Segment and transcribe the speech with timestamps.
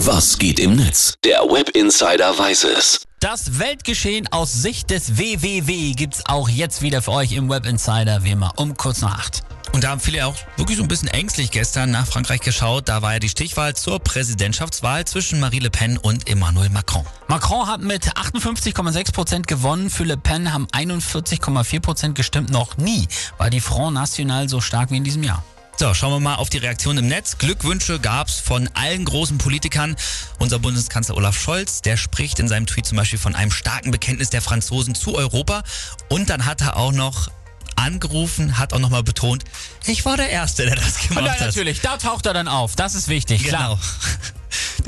[0.00, 1.14] Was geht im Netz?
[1.24, 3.00] Der Web Insider weiß es.
[3.18, 8.22] Das Weltgeschehen aus Sicht des WWW gibt's auch jetzt wieder für euch im Web Insider,
[8.22, 9.42] wie immer, um kurz nach acht.
[9.72, 12.90] Und da haben viele auch wirklich so ein bisschen ängstlich gestern nach Frankreich geschaut.
[12.90, 17.06] Da war ja die Stichwahl zur Präsidentschaftswahl zwischen Marie Le Pen und Emmanuel Macron.
[17.28, 19.88] Macron hat mit 58,6 Prozent gewonnen.
[19.88, 22.50] Für Le Pen haben 41,4 Prozent gestimmt.
[22.50, 23.08] Noch nie
[23.38, 25.42] war die Front National so stark wie in diesem Jahr.
[25.78, 27.36] So, schauen wir mal auf die Reaktion im Netz.
[27.36, 29.94] Glückwünsche gab's von allen großen Politikern.
[30.38, 34.30] Unser Bundeskanzler Olaf Scholz, der spricht in seinem Tweet zum Beispiel von einem starken Bekenntnis
[34.30, 35.62] der Franzosen zu Europa.
[36.08, 37.28] Und dann hat er auch noch
[37.76, 39.44] angerufen, hat auch nochmal betont,
[39.84, 41.40] ich war der Erste, der das gemacht hat.
[41.40, 42.74] natürlich, da taucht er dann auf.
[42.74, 43.74] Das ist wichtig, klar.
[43.74, 43.80] Genau.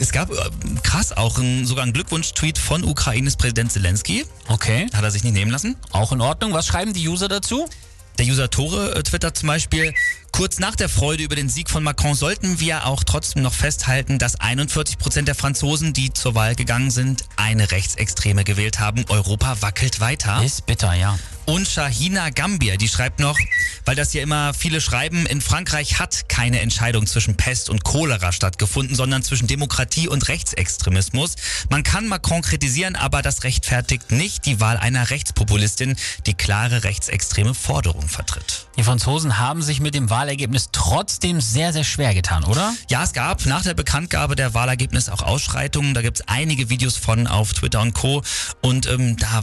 [0.00, 0.36] Es gab äh,
[0.84, 4.24] krass auch ein, sogar einen Glückwunsch-Tweet von Ukraines Präsident Zelensky.
[4.46, 5.76] Okay, Hat er sich nicht nehmen lassen.
[5.90, 6.52] auch in Ordnung.
[6.52, 7.68] Was schreiben die User dazu?
[8.16, 9.92] Der User Tore äh, twittert zum Beispiel,
[10.38, 14.20] kurz nach der Freude über den Sieg von Macron sollten wir auch trotzdem noch festhalten,
[14.20, 19.04] dass 41 Prozent der Franzosen, die zur Wahl gegangen sind, eine Rechtsextreme gewählt haben.
[19.08, 20.40] Europa wackelt weiter.
[20.44, 21.18] Ist bitter, ja.
[21.48, 23.38] Und Shahina Gambier, die schreibt noch,
[23.86, 28.32] weil das ja immer viele schreiben, in Frankreich hat keine Entscheidung zwischen Pest und Cholera
[28.32, 31.36] stattgefunden, sondern zwischen Demokratie und Rechtsextremismus.
[31.70, 35.96] Man kann Macron kritisieren, aber das rechtfertigt nicht die Wahl einer Rechtspopulistin,
[36.26, 38.66] die klare rechtsextreme Forderungen vertritt.
[38.76, 42.74] Die Franzosen haben sich mit dem Wahlergebnis trotzdem sehr, sehr schwer getan, oder?
[42.90, 45.94] Ja, es gab nach der Bekanntgabe der Wahlergebnisse auch Ausschreitungen.
[45.94, 48.22] Da gibt es einige Videos von auf Twitter und Co.
[48.60, 49.42] Und ähm, da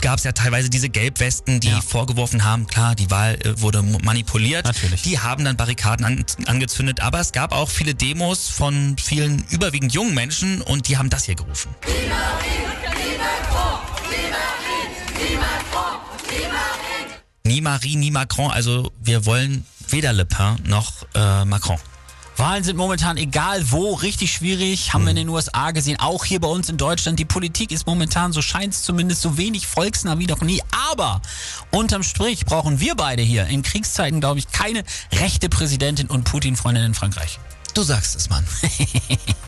[0.00, 1.80] gab es ja teilweise diese Gelbwesten, die Ja.
[1.80, 4.64] vorgeworfen haben, klar, die Wahl äh, wurde manipuliert.
[4.66, 5.02] Natürlich.
[5.02, 7.00] Die haben dann Barrikaden an, angezündet.
[7.00, 11.24] Aber es gab auch viele Demos von vielen überwiegend jungen Menschen und die haben das
[11.24, 11.74] hier gerufen.
[17.44, 18.50] Ni Marie, ni Macron.
[18.50, 21.78] Also wir wollen weder Le Pen noch äh, Macron.
[22.40, 24.94] Wahlen sind momentan egal wo richtig schwierig.
[24.94, 27.18] Haben wir in den USA gesehen, auch hier bei uns in Deutschland.
[27.18, 30.62] Die Politik ist momentan, so scheint es zumindest, so wenig volksnah wie noch nie.
[30.90, 31.20] Aber
[31.70, 36.82] unterm Strich brauchen wir beide hier in Kriegszeiten, glaube ich, keine rechte Präsidentin und Putin-Freundin
[36.82, 37.38] in Frankreich.
[37.74, 38.46] Du sagst es, Mann.